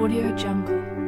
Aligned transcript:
Audio 0.00 0.34
Jungle. 0.34 0.99